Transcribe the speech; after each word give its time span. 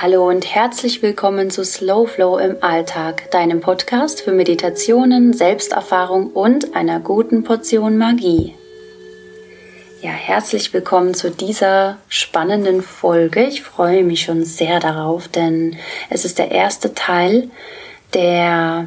Hallo 0.00 0.28
und 0.28 0.54
herzlich 0.54 1.02
willkommen 1.02 1.50
zu 1.50 1.64
Slow 1.64 2.06
Flow 2.06 2.38
im 2.38 2.58
Alltag, 2.60 3.32
deinem 3.32 3.60
Podcast 3.60 4.20
für 4.20 4.30
Meditationen, 4.30 5.32
Selbsterfahrung 5.32 6.30
und 6.30 6.76
einer 6.76 7.00
guten 7.00 7.42
Portion 7.42 7.98
Magie. 7.98 8.54
Ja, 10.00 10.10
herzlich 10.10 10.72
willkommen 10.72 11.14
zu 11.14 11.32
dieser 11.32 11.98
spannenden 12.08 12.82
Folge. 12.82 13.42
Ich 13.42 13.64
freue 13.64 14.04
mich 14.04 14.22
schon 14.22 14.44
sehr 14.44 14.78
darauf, 14.78 15.26
denn 15.26 15.74
es 16.10 16.24
ist 16.24 16.38
der 16.38 16.52
erste 16.52 16.94
Teil, 16.94 17.50
der 18.14 18.86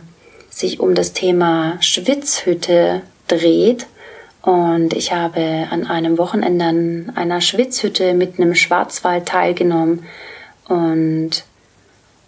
sich 0.49 0.79
um 0.79 0.95
das 0.95 1.11
Thema 1.11 1.75
Schwitzhütte 1.81 3.01
dreht. 3.27 3.85
Und 4.43 4.93
ich 4.93 5.11
habe 5.11 5.67
an 5.71 5.87
einem 5.87 6.17
Wochenende 6.17 6.63
an 6.63 7.11
einer 7.15 7.41
Schwitzhütte 7.41 8.13
mitten 8.13 8.43
im 8.43 8.55
Schwarzwald 8.55 9.25
teilgenommen 9.25 10.07
und 10.71 11.43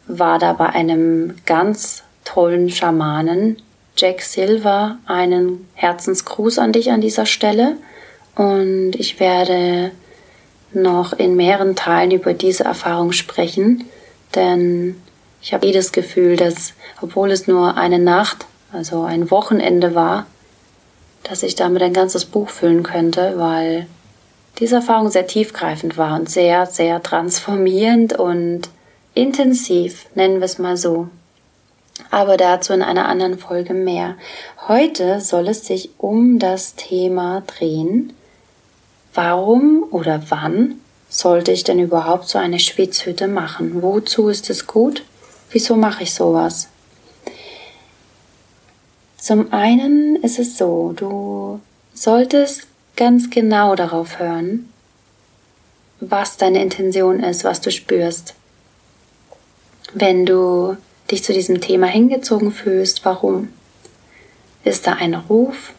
war 0.06 0.38
da 0.38 0.52
bei 0.52 0.68
einem 0.68 1.36
ganz 1.46 2.04
tollen 2.26 2.70
Schamanen, 2.70 3.62
Jack 3.96 4.22
Silver, 4.22 4.98
einen 5.06 5.68
Herzensgruß 5.76 6.60
an 6.60 6.74
dich 6.74 6.92
an 6.92 7.00
dieser 7.00 7.26
Stelle. 7.26 7.78
Und 8.36 8.94
ich 8.96 9.22
werde 9.22 9.92
noch 10.74 11.14
in 11.14 11.38
mehreren 11.38 11.78
Teilen 11.78 12.12
über 12.12 12.34
diese 12.34 12.66
Erfahrung 12.66 13.14
sprechen, 13.14 13.86
denn 14.36 15.02
ich 15.42 15.54
habe 15.54 15.68
jedes 15.68 15.92
Gefühl, 15.94 16.36
dass, 16.36 16.74
obwohl 17.02 17.32
es 17.32 17.48
nur 17.48 17.78
eine 17.78 18.00
Nacht, 18.00 18.46
also 18.74 19.04
ein 19.04 19.32
Wochenende 19.32 19.96
war, 19.96 20.26
dass 21.24 21.44
ich 21.44 21.56
damit 21.56 21.82
ein 21.82 21.94
ganzes 21.94 22.26
Buch 22.26 22.50
füllen 22.50 22.84
könnte, 22.84 23.36
weil 23.38 23.88
diese 24.60 24.76
Erfahrung 24.76 25.10
sehr 25.10 25.28
tiefgreifend 25.28 25.98
war 25.98 26.16
und 26.16 26.30
sehr, 26.30 26.66
sehr 26.66 27.02
transformierend 27.02 28.14
und 28.14 28.70
intensiv, 29.14 30.06
nennen 30.16 30.40
wir 30.40 30.46
es 30.46 30.60
mal 30.60 30.78
so. 30.78 31.08
Aber 32.12 32.38
dazu 32.38 32.74
in 32.74 32.82
einer 32.82 33.08
anderen 33.08 33.38
Folge 33.38 33.74
mehr. 33.74 34.16
Heute 34.68 35.22
soll 35.22 35.48
es 35.48 35.66
sich 35.66 35.92
um 35.98 36.40
das 36.40 36.76
Thema 36.76 37.42
drehen. 37.46 38.14
Warum 39.14 39.86
oder 39.92 40.24
wann 40.30 40.76
sollte 41.10 41.52
ich 41.52 41.64
denn 41.64 41.80
überhaupt 41.80 42.28
so 42.28 42.40
eine 42.40 42.60
Schwitzhütte 42.60 43.28
machen? 43.28 43.82
Wozu 43.84 44.30
ist 44.30 44.50
es 44.50 44.66
gut? 44.66 45.04
Wieso 45.52 45.76
mache 45.76 46.04
ich 46.04 46.14
sowas? 46.14 46.70
Zum 49.18 49.54
einen 49.54 50.16
ist 50.18 50.40
es 50.40 50.58
so, 50.58 50.94
du 50.96 51.62
solltest 51.94 52.68
ganz 52.96 53.30
genau 53.30 53.76
darauf 53.76 54.20
hören, 54.20 54.70
was 56.00 56.38
deine 56.38 56.62
Intention 56.62 57.22
ist, 57.22 57.44
was 57.44 57.62
du 57.62 57.72
spürst. 57.72 58.36
Wenn 59.94 60.26
du 60.26 60.78
dich 61.12 61.24
zu 61.24 61.34
diesem 61.34 61.62
Thema 61.62 61.88
hingezogen 61.88 62.52
fühlst, 62.52 63.06
warum? 63.06 63.50
Ist 64.64 64.88
da 64.88 64.94
ein 64.94 65.14
Ruf? 65.14 65.74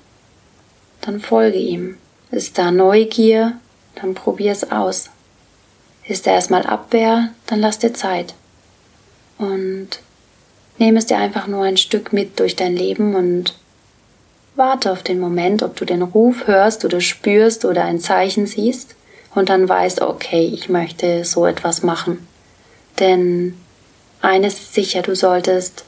Dann 1.01 1.21
folge 1.21 1.59
ihm. 1.59 1.97
Ist 2.31 2.59
da 2.59 2.71
Neugier? 2.71 3.59
Dann 3.95 4.15
probier 4.15 4.53
es 4.53 4.71
aus. 4.71 5.11
Ist 6.07 6.27
da 6.27 6.33
erstmal 6.33 6.67
Abwehr? 6.67 7.31
Dann 7.47 7.61
lass 7.61 7.79
dir 7.79 7.95
Zeit. 7.95 8.35
Und 9.39 9.89
nehme 10.79 10.99
es 10.99 11.07
dir 11.07 11.17
einfach 11.17 11.47
nur 11.47 11.65
ein 11.65 11.77
Stück 11.77 12.13
mit 12.13 12.39
durch 12.41 12.57
dein 12.57 12.77
Leben 12.77 13.15
und 13.15 13.55
Warte 14.57 14.93
auf 14.93 15.03
den 15.03 15.19
Moment, 15.19 15.63
ob 15.63 15.75
du 15.77 15.85
den 15.85 16.03
Ruf 16.03 16.47
hörst 16.47 16.85
oder 16.85 17.01
spürst 17.01 17.65
oder 17.65 17.85
ein 17.85 17.99
Zeichen 17.99 18.47
siehst 18.47 18.95
und 19.35 19.49
dann 19.49 19.69
weißt, 19.69 20.01
okay, 20.01 20.45
ich 20.53 20.69
möchte 20.69 21.25
so 21.25 21.45
etwas 21.45 21.83
machen. 21.83 22.27
Denn 23.01 23.57
eines 24.21 24.55
ist 24.55 24.75
sicher, 24.75 25.03
du 25.03 25.17
solltest 25.17 25.85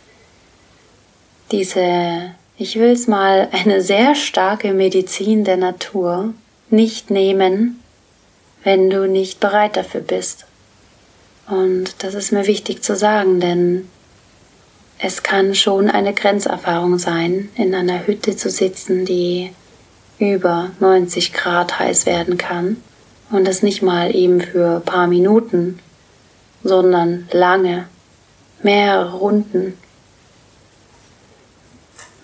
diese, 1.52 2.34
ich 2.58 2.76
will 2.76 2.90
es 2.90 3.06
mal, 3.06 3.48
eine 3.52 3.82
sehr 3.82 4.16
starke 4.16 4.72
Medizin 4.72 5.44
der 5.44 5.56
Natur 5.56 6.34
nicht 6.68 7.10
nehmen, 7.10 7.80
wenn 8.64 8.90
du 8.90 9.06
nicht 9.06 9.38
bereit 9.38 9.76
dafür 9.76 10.00
bist. 10.00 10.44
Und 11.48 12.02
das 12.02 12.14
ist 12.14 12.32
mir 12.32 12.48
wichtig 12.48 12.82
zu 12.82 12.96
sagen, 12.96 13.38
denn 13.38 13.88
es 14.98 15.22
kann 15.22 15.54
schon 15.54 15.90
eine 15.90 16.14
Grenzerfahrung 16.14 16.98
sein, 16.98 17.50
in 17.56 17.74
einer 17.74 18.06
Hütte 18.06 18.36
zu 18.36 18.48
sitzen, 18.48 19.04
die 19.04 19.52
über 20.18 20.70
90 20.80 21.32
Grad 21.34 21.78
heiß 21.78 22.06
werden 22.06 22.38
kann 22.38 22.78
und 23.30 23.46
das 23.46 23.62
nicht 23.62 23.82
mal 23.82 24.14
eben 24.14 24.40
für 24.40 24.76
ein 24.76 24.82
paar 24.82 25.06
Minuten, 25.06 25.78
sondern 26.62 27.28
lange, 27.32 27.86
mehrere 28.62 29.16
Runden. 29.16 29.76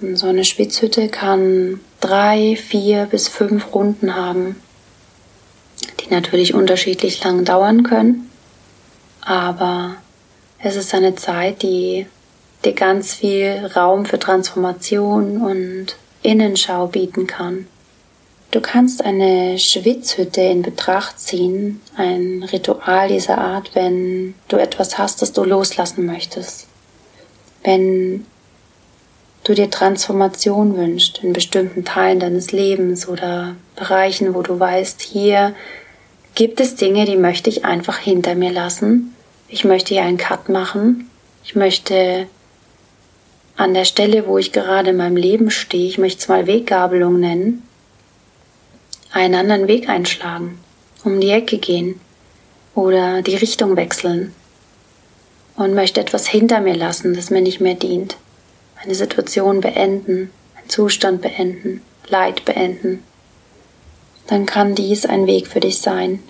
Und 0.01 0.17
so 0.17 0.27
eine 0.27 0.45
Spitzhütte 0.45 1.09
kann 1.09 1.81
drei, 2.01 2.57
vier 2.57 3.07
bis 3.07 3.29
fünf 3.29 3.75
Runden 3.75 4.17
haben, 4.17 4.57
die 6.01 6.11
natürlich 6.11 6.55
unterschiedlich 6.55 7.23
lang 7.23 7.45
dauern 7.45 7.83
können, 7.83 8.31
aber 9.21 9.97
es 10.59 10.77
ist 10.77 10.95
eine 10.95 11.15
Zeit, 11.15 11.63
die 11.63 12.07
dir 12.65 12.73
ganz 12.73 13.15
viel 13.15 13.71
Raum 13.75 14.05
für 14.05 14.19
Transformation 14.19 15.43
und 15.43 15.97
Innenschau 16.23 16.87
bieten 16.87 17.27
kann. 17.27 17.67
Du 18.53 18.61
kannst 18.61 19.03
eine 19.03 19.59
Schwitzhütte 19.59 20.43
in 20.43 20.61
Betracht 20.61 21.19
ziehen, 21.19 21.81
ein 21.97 22.43
Ritual 22.53 23.09
dieser 23.09 23.39
Art, 23.39 23.71
wenn 23.75 24.35
du 24.49 24.59
etwas 24.59 24.99
hast, 24.99 25.23
das 25.23 25.33
du 25.33 25.43
loslassen 25.43 26.05
möchtest. 26.05 26.67
Wenn 27.65 28.27
du 29.45 29.55
dir 29.55 29.71
Transformation 29.71 30.77
wünschst 30.77 31.21
in 31.23 31.33
bestimmten 31.33 31.87
Teilen 31.87 32.21
deines 32.21 32.53
Lebens 32.53 33.09
oder 33.09 33.57
Bereichen, 33.75 34.35
wo 34.35 34.43
du 34.43 34.61
weißt, 34.61 35.01
hier 35.01 35.55
gibt 36.35 36.61
es 36.61 36.77
Dinge, 36.77 37.07
die 37.07 37.17
möchte 37.17 37.49
ich 37.49 37.65
einfach 37.65 37.99
hinter 37.99 38.35
mir 38.35 38.53
lassen. 38.53 39.15
Ich 39.49 39.65
möchte 39.65 39.95
hier 39.95 40.03
einen 40.03 40.19
Cut 40.19 40.51
machen. 40.51 41.11
Ich 41.43 41.55
möchte 41.55 42.27
an 43.63 43.75
der 43.75 43.85
Stelle, 43.85 44.27
wo 44.27 44.39
ich 44.39 44.51
gerade 44.51 44.91
in 44.91 44.97
meinem 44.97 45.17
Leben 45.17 45.51
stehe, 45.51 45.87
ich 45.87 45.97
möchte 45.97 46.21
es 46.21 46.29
mal 46.29 46.49
Weggabelung 46.49 47.21
nennen, 47.21 47.63
einen 49.13 49.37
anderen 49.37 49.69
Weg 49.69 49.89
einschlagen, 49.89 50.59
um 51.05 51.21
die 51.21 51.31
Ecke 51.31 51.59
gehen 51.59 52.01
oder 52.75 53.23
die 53.23 53.37
Richtung 53.37 53.77
wechseln. 53.77 54.35
Und 55.55 55.75
möchte 55.75 56.01
etwas 56.01 56.27
hinter 56.27 56.61
mir 56.61 56.75
lassen, 56.75 57.15
das 57.15 57.31
mir 57.31 57.43
nicht 57.43 57.61
mehr 57.61 57.75
dient, 57.75 58.17
eine 58.83 58.97
Situation 58.97 59.61
beenden, 59.61 60.31
einen 60.57 60.69
Zustand 60.69 61.23
beenden, 61.23 61.83
Leid 62.09 62.45
beenden, 62.45 63.05
dann 64.27 64.45
kann 64.45 64.75
dies 64.75 65.07
ein 65.07 65.27
Weg 65.27 65.47
für 65.47 65.61
dich 65.61 65.81
sein. 65.81 66.21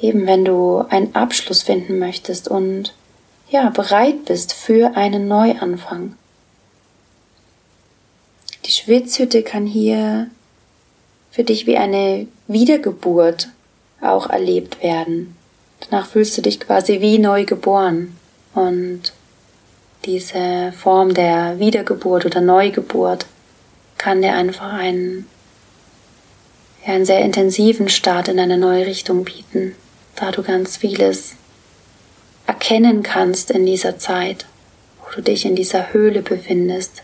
Eben 0.00 0.26
wenn 0.26 0.44
du 0.44 0.84
einen 0.88 1.16
Abschluss 1.16 1.62
finden 1.62 1.98
möchtest 1.98 2.46
und 2.46 2.94
ja, 3.50 3.70
bereit 3.70 4.26
bist 4.26 4.52
für 4.52 4.96
einen 4.96 5.28
Neuanfang. 5.28 6.14
Die 8.64 8.70
Schwitzhütte 8.70 9.42
kann 9.42 9.66
hier 9.66 10.28
für 11.30 11.44
dich 11.44 11.66
wie 11.66 11.76
eine 11.76 12.26
Wiedergeburt 12.46 13.48
auch 14.00 14.28
erlebt 14.28 14.82
werden. 14.82 15.36
Danach 15.80 16.06
fühlst 16.06 16.36
du 16.36 16.42
dich 16.42 16.60
quasi 16.60 17.00
wie 17.00 17.18
neu 17.18 17.44
geboren 17.44 18.16
und 18.54 19.12
diese 20.04 20.72
Form 20.72 21.14
der 21.14 21.58
Wiedergeburt 21.58 22.26
oder 22.26 22.40
Neugeburt 22.40 23.26
kann 23.96 24.22
dir 24.22 24.34
einfach 24.34 24.72
einen, 24.72 25.26
ja, 26.86 26.94
einen 26.94 27.04
sehr 27.04 27.20
intensiven 27.20 27.88
Start 27.88 28.28
in 28.28 28.38
eine 28.38 28.58
neue 28.58 28.86
Richtung 28.86 29.24
bieten, 29.24 29.74
da 30.16 30.30
du 30.30 30.42
ganz 30.42 30.76
vieles 30.76 31.36
erkennen 32.48 33.02
kannst 33.02 33.50
in 33.50 33.66
dieser 33.66 33.98
Zeit, 33.98 34.46
wo 35.00 35.14
du 35.14 35.22
dich 35.22 35.44
in 35.44 35.54
dieser 35.54 35.92
Höhle 35.92 36.22
befindest. 36.22 37.02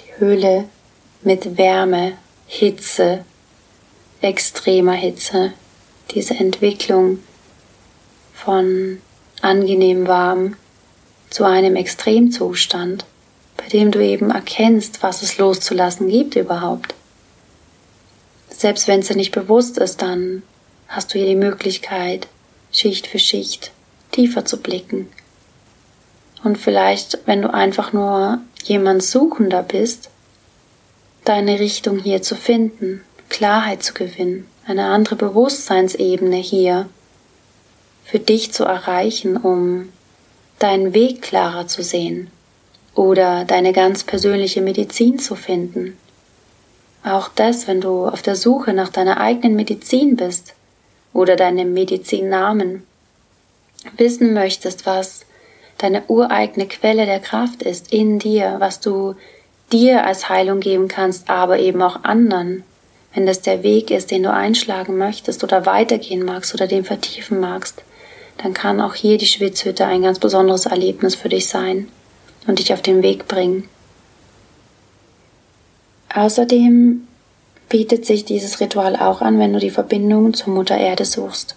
Die 0.00 0.18
Höhle 0.18 0.64
mit 1.20 1.58
Wärme, 1.58 2.14
Hitze, 2.46 3.26
extremer 4.22 4.94
Hitze, 4.94 5.52
diese 6.12 6.34
Entwicklung 6.34 7.18
von 8.32 9.02
angenehm 9.42 10.08
warm 10.08 10.56
zu 11.28 11.44
einem 11.44 11.76
Extremzustand, 11.76 13.04
bei 13.58 13.68
dem 13.68 13.90
du 13.90 14.02
eben 14.02 14.30
erkennst, 14.30 15.02
was 15.02 15.20
es 15.20 15.36
loszulassen 15.36 16.08
gibt 16.08 16.34
überhaupt. 16.34 16.94
Selbst 18.48 18.88
wenn 18.88 19.00
es 19.00 19.08
dir 19.08 19.16
nicht 19.16 19.32
bewusst 19.32 19.76
ist, 19.76 20.00
dann 20.00 20.42
hast 20.88 21.12
du 21.12 21.18
hier 21.18 21.28
die 21.28 21.36
Möglichkeit, 21.36 22.26
Schicht 22.72 23.06
für 23.06 23.18
Schicht 23.18 23.72
tiefer 24.12 24.44
zu 24.44 24.58
blicken. 24.60 25.08
Und 26.42 26.56
vielleicht, 26.56 27.18
wenn 27.26 27.42
du 27.42 27.52
einfach 27.52 27.92
nur 27.92 28.38
jemand 28.64 29.02
Suchender 29.02 29.62
bist, 29.62 30.10
deine 31.24 31.60
Richtung 31.60 31.98
hier 31.98 32.22
zu 32.22 32.34
finden, 32.34 33.02
Klarheit 33.28 33.82
zu 33.82 33.94
gewinnen, 33.94 34.46
eine 34.66 34.86
andere 34.86 35.16
Bewusstseinsebene 35.16 36.36
hier 36.36 36.88
für 38.04 38.18
dich 38.18 38.52
zu 38.52 38.64
erreichen, 38.64 39.36
um 39.36 39.90
deinen 40.58 40.94
Weg 40.94 41.22
klarer 41.22 41.66
zu 41.66 41.82
sehen 41.82 42.30
oder 42.94 43.44
deine 43.44 43.72
ganz 43.72 44.04
persönliche 44.04 44.60
Medizin 44.60 45.18
zu 45.18 45.36
finden. 45.36 45.96
Auch 47.04 47.28
das, 47.28 47.66
wenn 47.66 47.80
du 47.80 48.06
auf 48.06 48.22
der 48.22 48.36
Suche 48.36 48.72
nach 48.72 48.90
deiner 48.90 49.18
eigenen 49.18 49.56
Medizin 49.56 50.16
bist 50.16 50.54
oder 51.12 51.36
deinem 51.36 51.72
Medizinnamen, 51.72 52.84
wissen 53.96 54.34
möchtest, 54.34 54.86
was 54.86 55.24
deine 55.78 56.02
ureigene 56.08 56.66
Quelle 56.66 57.06
der 57.06 57.20
Kraft 57.20 57.62
ist 57.62 57.92
in 57.92 58.18
dir, 58.18 58.56
was 58.58 58.80
du 58.80 59.14
dir 59.72 60.04
als 60.04 60.28
Heilung 60.28 60.60
geben 60.60 60.88
kannst, 60.88 61.30
aber 61.30 61.58
eben 61.58 61.80
auch 61.80 62.04
anderen, 62.04 62.64
wenn 63.14 63.26
das 63.26 63.40
der 63.40 63.62
Weg 63.62 63.90
ist, 63.90 64.10
den 64.10 64.22
du 64.22 64.32
einschlagen 64.32 64.98
möchtest 64.98 65.42
oder 65.42 65.66
weitergehen 65.66 66.24
magst 66.24 66.54
oder 66.54 66.66
den 66.66 66.84
vertiefen 66.84 67.40
magst, 67.40 67.82
dann 68.38 68.54
kann 68.54 68.80
auch 68.80 68.94
hier 68.94 69.18
die 69.18 69.26
Schwitzhütte 69.26 69.86
ein 69.86 70.02
ganz 70.02 70.18
besonderes 70.18 70.66
Erlebnis 70.66 71.14
für 71.14 71.28
dich 71.28 71.48
sein 71.48 71.88
und 72.46 72.58
dich 72.58 72.72
auf 72.72 72.82
den 72.82 73.02
Weg 73.02 73.28
bringen. 73.28 73.68
Außerdem 76.14 77.06
bietet 77.70 78.04
sich 78.04 78.26
dieses 78.26 78.60
Ritual 78.60 78.96
auch 78.96 79.22
an, 79.22 79.38
wenn 79.38 79.54
du 79.54 79.58
die 79.60 79.70
Verbindung 79.70 80.34
zur 80.34 80.52
Mutter 80.52 80.76
Erde 80.76 81.06
suchst. 81.06 81.56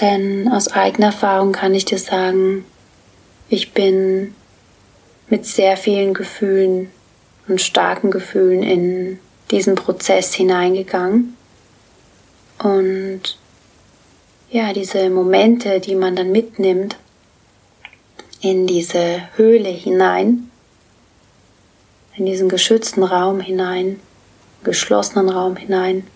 Denn 0.00 0.48
aus 0.48 0.68
eigener 0.68 1.08
Erfahrung 1.08 1.52
kann 1.52 1.74
ich 1.74 1.84
dir 1.84 1.98
sagen, 1.98 2.64
ich 3.48 3.72
bin 3.72 4.34
mit 5.28 5.44
sehr 5.46 5.76
vielen 5.76 6.14
Gefühlen 6.14 6.90
und 7.46 7.60
starken 7.60 8.10
Gefühlen 8.10 8.62
in 8.62 9.18
diesen 9.50 9.74
Prozess 9.74 10.32
hineingegangen. 10.32 11.36
Und 12.62 13.36
ja, 14.50 14.72
diese 14.72 15.10
Momente, 15.10 15.80
die 15.80 15.96
man 15.96 16.14
dann 16.14 16.30
mitnimmt 16.30 16.96
in 18.40 18.66
diese 18.66 19.22
Höhle 19.36 19.70
hinein, 19.70 20.50
in 22.16 22.26
diesen 22.26 22.48
geschützten 22.48 23.02
Raum 23.02 23.40
hinein, 23.40 24.00
geschlossenen 24.62 25.28
Raum 25.28 25.56
hinein, 25.56 26.06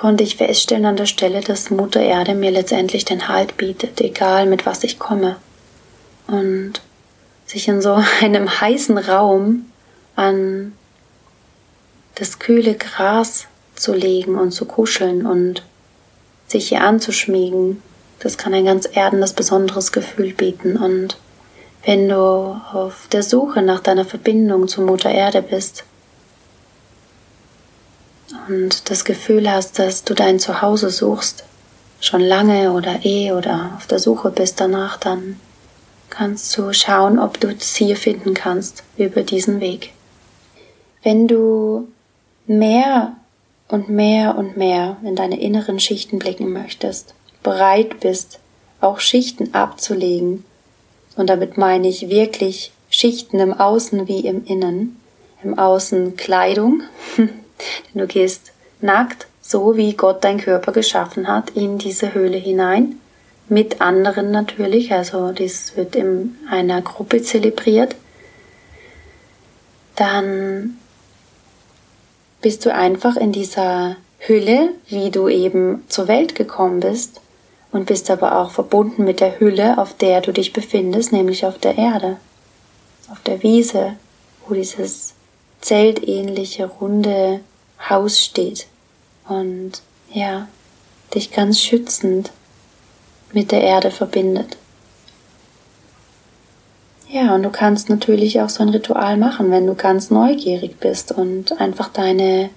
konnte 0.00 0.24
ich 0.24 0.36
feststellen 0.36 0.86
an 0.86 0.96
der 0.96 1.06
Stelle, 1.06 1.42
dass 1.42 1.70
Mutter 1.70 2.00
Erde 2.00 2.34
mir 2.34 2.50
letztendlich 2.50 3.04
den 3.04 3.28
Halt 3.28 3.58
bietet, 3.58 4.00
egal 4.00 4.46
mit 4.46 4.64
was 4.64 4.82
ich 4.82 4.98
komme. 4.98 5.36
Und 6.26 6.80
sich 7.44 7.68
in 7.68 7.82
so 7.82 8.02
einem 8.22 8.60
heißen 8.60 8.96
Raum 8.96 9.66
an 10.16 10.72
das 12.14 12.38
kühle 12.38 12.74
Gras 12.76 13.46
zu 13.74 13.92
legen 13.92 14.36
und 14.36 14.52
zu 14.52 14.64
kuscheln 14.64 15.26
und 15.26 15.62
sich 16.46 16.68
hier 16.68 16.82
anzuschmiegen, 16.82 17.82
das 18.20 18.36
kann 18.36 18.54
ein 18.54 18.64
ganz 18.64 18.88
erdendes, 18.90 19.32
besonderes 19.32 19.92
Gefühl 19.92 20.32
bieten. 20.32 20.76
Und 20.76 21.18
wenn 21.84 22.08
du 22.08 22.16
auf 22.16 23.08
der 23.10 23.22
Suche 23.22 23.62
nach 23.62 23.80
deiner 23.80 24.04
Verbindung 24.04 24.68
zur 24.68 24.84
Mutter 24.84 25.10
Erde 25.10 25.42
bist 25.42 25.84
und 28.48 28.90
das 28.90 29.04
Gefühl 29.04 29.50
hast, 29.50 29.78
dass 29.78 30.04
du 30.04 30.14
dein 30.14 30.38
Zuhause 30.38 30.90
suchst, 30.90 31.44
schon 32.00 32.20
lange 32.20 32.72
oder 32.72 33.04
eh 33.04 33.32
oder 33.32 33.72
auf 33.76 33.86
der 33.86 33.98
Suche 33.98 34.30
bist 34.30 34.60
danach, 34.60 34.96
dann 34.96 35.38
kannst 36.08 36.56
du 36.56 36.72
schauen, 36.72 37.18
ob 37.18 37.38
du 37.40 37.48
es 37.48 37.76
hier 37.76 37.96
finden 37.96 38.34
kannst 38.34 38.82
über 38.96 39.22
diesen 39.22 39.60
Weg. 39.60 39.92
Wenn 41.02 41.28
du 41.28 41.88
mehr 42.46 43.14
und 43.68 43.88
mehr 43.88 44.36
und 44.36 44.56
mehr 44.56 44.96
in 45.02 45.14
deine 45.14 45.40
inneren 45.40 45.78
Schichten 45.78 46.18
blicken 46.18 46.52
möchtest, 46.52 47.14
bereit 47.42 48.00
bist, 48.00 48.40
auch 48.80 48.98
Schichten 49.00 49.54
abzulegen, 49.54 50.44
und 51.20 51.26
damit 51.26 51.58
meine 51.58 51.86
ich 51.86 52.08
wirklich 52.08 52.72
Schichten 52.88 53.38
im 53.40 53.52
Außen 53.52 54.08
wie 54.08 54.20
im 54.20 54.42
Innen, 54.46 54.98
im 55.44 55.58
Außen 55.58 56.16
Kleidung, 56.16 56.82
denn 57.18 57.28
du 57.94 58.06
gehst 58.06 58.52
nackt, 58.80 59.26
so 59.42 59.76
wie 59.76 59.92
Gott 59.92 60.24
dein 60.24 60.40
Körper 60.40 60.72
geschaffen 60.72 61.28
hat, 61.28 61.50
in 61.50 61.76
diese 61.76 62.14
Höhle 62.14 62.38
hinein, 62.38 62.98
mit 63.50 63.82
anderen 63.82 64.30
natürlich, 64.30 64.92
also 64.92 65.32
dies 65.32 65.76
wird 65.76 65.94
in 65.94 66.38
einer 66.48 66.80
Gruppe 66.80 67.20
zelebriert, 67.20 67.96
dann 69.96 70.78
bist 72.40 72.64
du 72.64 72.72
einfach 72.72 73.16
in 73.16 73.32
dieser 73.32 73.96
Hülle, 74.20 74.70
wie 74.88 75.10
du 75.10 75.28
eben 75.28 75.84
zur 75.88 76.08
Welt 76.08 76.34
gekommen 76.34 76.80
bist, 76.80 77.20
und 77.72 77.86
bist 77.86 78.10
aber 78.10 78.38
auch 78.38 78.50
verbunden 78.50 79.04
mit 79.04 79.20
der 79.20 79.38
Hülle, 79.38 79.78
auf 79.78 79.96
der 79.96 80.20
du 80.20 80.32
dich 80.32 80.52
befindest, 80.52 81.12
nämlich 81.12 81.46
auf 81.46 81.58
der 81.58 81.78
Erde, 81.78 82.16
auf 83.10 83.20
der 83.20 83.42
Wiese, 83.42 83.94
wo 84.46 84.54
dieses 84.54 85.14
zeltähnliche 85.60 86.66
runde 86.66 87.40
Haus 87.88 88.20
steht 88.20 88.66
und 89.28 89.72
ja, 90.12 90.48
dich 91.14 91.30
ganz 91.30 91.60
schützend 91.60 92.30
mit 93.32 93.52
der 93.52 93.62
Erde 93.62 93.90
verbindet. 93.90 94.56
Ja, 97.08 97.34
und 97.34 97.42
du 97.42 97.50
kannst 97.50 97.88
natürlich 97.88 98.40
auch 98.40 98.48
so 98.48 98.62
ein 98.62 98.68
Ritual 98.68 99.16
machen, 99.16 99.50
wenn 99.50 99.66
du 99.66 99.74
ganz 99.74 100.10
neugierig 100.10 100.78
bist 100.78 101.10
und 101.10 101.60
einfach 101.60 101.88
deine 101.88 102.50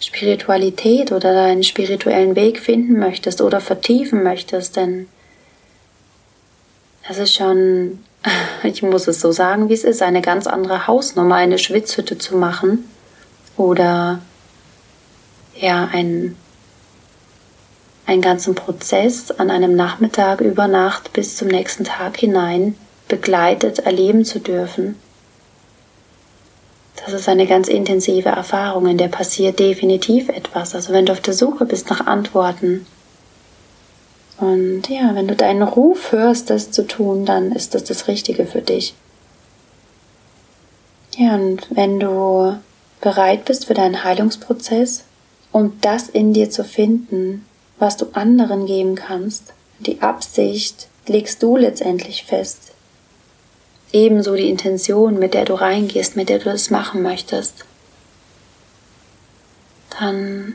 Spiritualität 0.00 1.12
oder 1.12 1.32
deinen 1.32 1.62
spirituellen 1.62 2.36
Weg 2.36 2.60
finden 2.60 2.98
möchtest 2.98 3.40
oder 3.40 3.60
vertiefen 3.60 4.22
möchtest, 4.22 4.76
denn 4.76 5.08
es 7.08 7.18
ist 7.18 7.34
schon, 7.34 8.04
ich 8.62 8.82
muss 8.82 9.08
es 9.08 9.20
so 9.20 9.32
sagen, 9.32 9.68
wie 9.68 9.74
es 9.74 9.84
ist, 9.84 10.02
eine 10.02 10.22
ganz 10.22 10.46
andere 10.46 10.86
Hausnummer, 10.86 11.36
eine 11.36 11.58
Schwitzhütte 11.58 12.18
zu 12.18 12.36
machen 12.36 12.84
oder 13.56 14.20
ja, 15.58 15.88
ein 15.92 16.36
einen 18.06 18.22
ganzen 18.22 18.54
Prozess 18.54 19.32
an 19.32 19.50
einem 19.50 19.74
Nachmittag 19.74 20.40
über 20.40 20.68
Nacht 20.68 21.12
bis 21.12 21.36
zum 21.36 21.48
nächsten 21.48 21.84
Tag 21.84 22.16
hinein 22.16 22.76
begleitet 23.08 23.80
erleben 23.80 24.24
zu 24.24 24.38
dürfen. 24.38 24.96
Das 27.06 27.14
ist 27.14 27.28
eine 27.28 27.46
ganz 27.46 27.68
intensive 27.68 28.30
Erfahrung, 28.30 28.86
in 28.86 28.98
der 28.98 29.06
passiert 29.06 29.60
definitiv 29.60 30.28
etwas. 30.28 30.74
Also 30.74 30.92
wenn 30.92 31.06
du 31.06 31.12
auf 31.12 31.20
der 31.20 31.34
Suche 31.34 31.64
bist 31.64 31.88
nach 31.88 32.06
Antworten 32.06 32.84
und 34.38 34.88
ja, 34.88 35.14
wenn 35.14 35.28
du 35.28 35.36
deinen 35.36 35.62
Ruf 35.62 36.10
hörst, 36.10 36.50
das 36.50 36.72
zu 36.72 36.86
tun, 36.86 37.24
dann 37.24 37.52
ist 37.52 37.74
das 37.74 37.84
das 37.84 38.08
Richtige 38.08 38.44
für 38.44 38.60
dich. 38.60 38.94
Ja, 41.16 41.36
und 41.36 41.68
wenn 41.70 42.00
du 42.00 42.58
bereit 43.00 43.44
bist 43.44 43.66
für 43.66 43.74
deinen 43.74 44.02
Heilungsprozess, 44.02 45.04
um 45.52 45.78
das 45.80 46.08
in 46.08 46.32
dir 46.32 46.50
zu 46.50 46.64
finden, 46.64 47.46
was 47.78 47.96
du 47.96 48.06
anderen 48.14 48.66
geben 48.66 48.96
kannst. 48.96 49.54
Die 49.78 50.02
Absicht 50.02 50.88
legst 51.06 51.42
du 51.42 51.56
letztendlich 51.56 52.24
fest. 52.24 52.72
Ebenso 53.96 54.34
die 54.34 54.50
Intention, 54.50 55.18
mit 55.18 55.32
der 55.32 55.46
du 55.46 55.54
reingehst, 55.54 56.16
mit 56.16 56.28
der 56.28 56.38
du 56.38 56.44
das 56.44 56.68
machen 56.68 57.00
möchtest. 57.02 57.64
Dann 59.98 60.54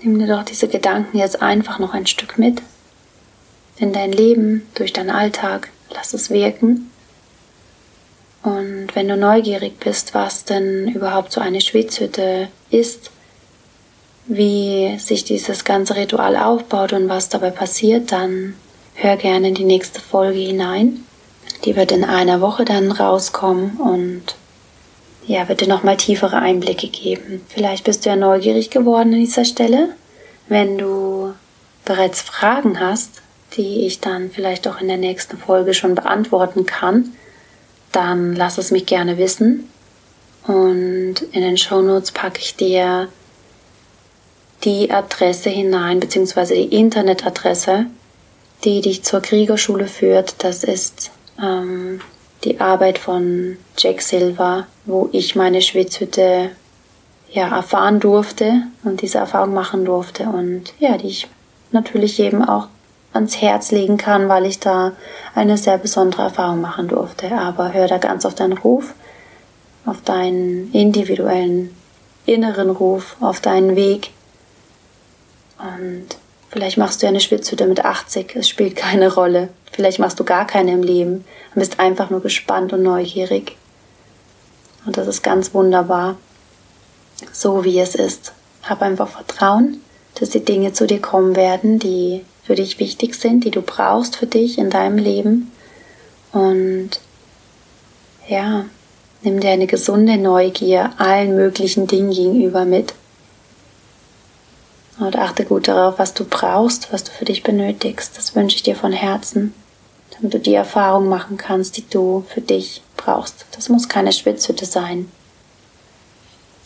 nimm 0.00 0.20
dir 0.20 0.28
doch 0.28 0.44
diese 0.44 0.68
Gedanken 0.68 1.18
jetzt 1.18 1.42
einfach 1.42 1.80
noch 1.80 1.94
ein 1.94 2.06
Stück 2.06 2.38
mit 2.38 2.62
in 3.76 3.92
dein 3.92 4.12
Leben, 4.12 4.68
durch 4.76 4.92
deinen 4.92 5.10
Alltag. 5.10 5.70
Lass 5.92 6.14
es 6.14 6.30
wirken. 6.30 6.92
Und 8.44 8.94
wenn 8.94 9.08
du 9.08 9.16
neugierig 9.16 9.80
bist, 9.80 10.14
was 10.14 10.44
denn 10.44 10.92
überhaupt 10.94 11.32
so 11.32 11.40
eine 11.40 11.60
Schwitzhütte 11.60 12.46
ist, 12.70 13.10
wie 14.26 14.96
sich 15.00 15.24
dieses 15.24 15.64
ganze 15.64 15.96
Ritual 15.96 16.36
aufbaut 16.36 16.92
und 16.92 17.08
was 17.08 17.28
dabei 17.30 17.50
passiert, 17.50 18.12
dann 18.12 18.54
hör 18.94 19.16
gerne 19.16 19.48
in 19.48 19.54
die 19.56 19.64
nächste 19.64 20.00
Folge 20.00 20.38
hinein. 20.38 21.04
Die 21.64 21.76
wird 21.76 21.92
in 21.92 22.04
einer 22.04 22.40
Woche 22.40 22.64
dann 22.64 22.90
rauskommen 22.90 23.76
und 23.78 24.34
ja, 25.26 25.48
wird 25.48 25.60
dir 25.60 25.68
nochmal 25.68 25.96
tiefere 25.96 26.36
Einblicke 26.36 26.88
geben. 26.88 27.44
Vielleicht 27.48 27.84
bist 27.84 28.04
du 28.04 28.10
ja 28.10 28.16
neugierig 28.16 28.70
geworden 28.70 29.14
an 29.14 29.20
dieser 29.20 29.44
Stelle. 29.44 29.90
Wenn 30.48 30.78
du 30.78 31.34
bereits 31.84 32.20
Fragen 32.20 32.80
hast, 32.80 33.22
die 33.56 33.86
ich 33.86 34.00
dann 34.00 34.30
vielleicht 34.30 34.66
auch 34.66 34.80
in 34.80 34.88
der 34.88 34.96
nächsten 34.96 35.36
Folge 35.38 35.74
schon 35.74 35.94
beantworten 35.94 36.66
kann, 36.66 37.12
dann 37.92 38.34
lass 38.34 38.58
es 38.58 38.70
mich 38.70 38.86
gerne 38.86 39.18
wissen. 39.18 39.68
Und 40.46 41.14
in 41.32 41.42
den 41.42 41.56
Show 41.56 41.82
Notes 41.82 42.10
packe 42.10 42.40
ich 42.40 42.56
dir 42.56 43.08
die 44.64 44.90
Adresse 44.90 45.50
hinein, 45.50 46.00
beziehungsweise 46.00 46.54
die 46.54 46.76
Internetadresse, 46.76 47.86
die 48.64 48.80
dich 48.80 49.02
zur 49.04 49.20
Kriegerschule 49.20 49.86
führt. 49.86 50.36
Das 50.38 50.64
ist 50.64 51.10
ähm, 51.42 52.00
die 52.44 52.60
Arbeit 52.60 52.98
von 52.98 53.56
Jack 53.76 54.02
Silver, 54.02 54.66
wo 54.84 55.08
ich 55.12 55.36
meine 55.36 55.62
Schwitzhütte 55.62 56.50
ja, 57.30 57.48
erfahren 57.48 58.00
durfte 58.00 58.62
und 58.84 59.02
diese 59.02 59.18
Erfahrung 59.18 59.54
machen 59.54 59.84
durfte 59.84 60.24
und 60.24 60.74
ja, 60.78 60.98
die 60.98 61.08
ich 61.08 61.28
natürlich 61.70 62.18
jedem 62.18 62.42
auch 62.42 62.68
ans 63.12 63.40
Herz 63.40 63.70
legen 63.70 63.96
kann, 63.96 64.28
weil 64.28 64.46
ich 64.46 64.58
da 64.58 64.92
eine 65.34 65.56
sehr 65.56 65.78
besondere 65.78 66.22
Erfahrung 66.22 66.60
machen 66.60 66.88
durfte. 66.88 67.32
Aber 67.32 67.72
hör 67.72 67.88
da 67.88 67.98
ganz 67.98 68.24
auf 68.24 68.34
deinen 68.34 68.56
Ruf, 68.56 68.94
auf 69.84 70.00
deinen 70.02 70.70
individuellen 70.72 71.74
inneren 72.24 72.70
Ruf, 72.70 73.16
auf 73.20 73.40
deinen 73.40 73.76
Weg. 73.76 74.10
Und 75.58 76.06
vielleicht 76.52 76.78
machst 76.78 77.02
du 77.02 77.06
ja 77.06 77.10
eine 77.10 77.20
Schwitzhütte 77.20 77.66
mit 77.66 77.84
80, 77.84 78.36
es 78.36 78.48
spielt 78.48 78.76
keine 78.76 79.12
Rolle. 79.12 79.48
Vielleicht 79.72 79.98
machst 79.98 80.20
du 80.20 80.24
gar 80.24 80.46
keine 80.46 80.72
im 80.72 80.82
Leben 80.82 81.24
und 81.54 81.58
bist 81.58 81.80
einfach 81.80 82.10
nur 82.10 82.20
gespannt 82.20 82.72
und 82.72 82.82
neugierig. 82.82 83.56
Und 84.84 84.98
das 84.98 85.08
ist 85.08 85.22
ganz 85.22 85.54
wunderbar, 85.54 86.16
so 87.32 87.64
wie 87.64 87.78
es 87.80 87.94
ist. 87.94 88.32
Hab 88.62 88.82
einfach 88.82 89.08
Vertrauen, 89.08 89.80
dass 90.16 90.30
die 90.30 90.44
Dinge 90.44 90.72
zu 90.72 90.86
dir 90.86 91.00
kommen 91.00 91.36
werden, 91.36 91.78
die 91.78 92.24
für 92.44 92.54
dich 92.54 92.78
wichtig 92.78 93.14
sind, 93.14 93.44
die 93.44 93.50
du 93.50 93.62
brauchst 93.62 94.16
für 94.16 94.26
dich 94.26 94.58
in 94.58 94.68
deinem 94.68 94.98
Leben. 94.98 95.52
Und 96.32 96.90
ja, 98.28 98.66
nimm 99.22 99.40
dir 99.40 99.50
eine 99.50 99.66
gesunde 99.66 100.18
Neugier 100.18 100.90
allen 100.98 101.34
möglichen 101.34 101.86
Dingen 101.86 102.10
gegenüber 102.10 102.64
mit. 102.64 102.94
Und 105.02 105.16
achte 105.16 105.44
gut 105.44 105.66
darauf, 105.66 105.98
was 105.98 106.14
du 106.14 106.24
brauchst, 106.24 106.92
was 106.92 107.02
du 107.02 107.10
für 107.10 107.24
dich 107.24 107.42
benötigst. 107.42 108.16
Das 108.16 108.36
wünsche 108.36 108.54
ich 108.54 108.62
dir 108.62 108.76
von 108.76 108.92
Herzen, 108.92 109.52
damit 110.14 110.32
du 110.32 110.38
die 110.38 110.54
Erfahrung 110.54 111.08
machen 111.08 111.36
kannst, 111.36 111.76
die 111.76 111.88
du 111.88 112.24
für 112.28 112.40
dich 112.40 112.82
brauchst. 112.96 113.46
Das 113.50 113.68
muss 113.68 113.88
keine 113.88 114.12
Schwitzhütte 114.12 114.64
sein. 114.64 115.10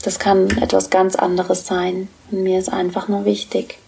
Das 0.02 0.18
kann 0.18 0.50
etwas 0.60 0.90
ganz 0.90 1.16
anderes 1.16 1.66
sein. 1.66 2.08
Und 2.30 2.42
mir 2.42 2.58
ist 2.58 2.68
einfach 2.68 3.08
nur 3.08 3.24
wichtig, 3.24 3.78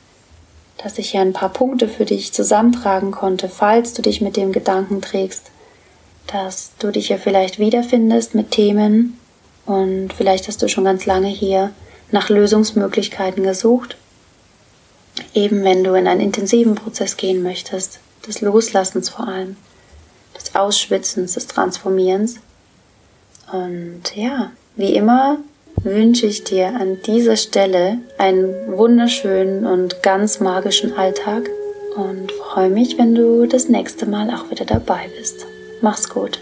dass 0.78 0.96
ich 0.96 1.10
hier 1.10 1.20
ein 1.20 1.34
paar 1.34 1.50
Punkte 1.50 1.86
für 1.86 2.06
dich 2.06 2.32
zusammentragen 2.32 3.10
konnte, 3.10 3.50
falls 3.50 3.92
du 3.92 4.00
dich 4.00 4.22
mit 4.22 4.38
dem 4.38 4.52
Gedanken 4.52 5.02
trägst, 5.02 5.50
dass 6.26 6.70
du 6.78 6.90
dich 6.90 7.08
hier 7.08 7.18
vielleicht 7.18 7.58
wiederfindest 7.58 8.34
mit 8.34 8.50
Themen 8.50 9.18
und 9.66 10.14
vielleicht 10.14 10.48
hast 10.48 10.62
du 10.62 10.68
schon 10.68 10.84
ganz 10.84 11.04
lange 11.04 11.28
hier 11.28 11.72
nach 12.10 12.30
Lösungsmöglichkeiten 12.30 13.42
gesucht. 13.42 13.98
Eben 15.34 15.64
wenn 15.64 15.84
du 15.84 15.94
in 15.94 16.06
einen 16.06 16.20
intensiven 16.20 16.74
Prozess 16.74 17.16
gehen 17.16 17.42
möchtest, 17.42 18.00
des 18.26 18.40
Loslassens 18.40 19.08
vor 19.08 19.28
allem, 19.28 19.56
des 20.36 20.54
Ausschwitzens, 20.54 21.34
des 21.34 21.46
Transformierens. 21.46 22.36
Und 23.52 24.14
ja, 24.14 24.52
wie 24.76 24.94
immer 24.94 25.38
wünsche 25.82 26.26
ich 26.26 26.44
dir 26.44 26.68
an 26.68 26.98
dieser 27.06 27.36
Stelle 27.36 27.98
einen 28.18 28.76
wunderschönen 28.76 29.64
und 29.64 30.02
ganz 30.02 30.40
magischen 30.40 30.92
Alltag 30.96 31.48
und 31.96 32.32
freue 32.32 32.70
mich, 32.70 32.98
wenn 32.98 33.14
du 33.14 33.46
das 33.46 33.68
nächste 33.68 34.06
Mal 34.06 34.30
auch 34.30 34.50
wieder 34.50 34.64
dabei 34.64 35.08
bist. 35.16 35.46
Mach's 35.80 36.08
gut. 36.08 36.40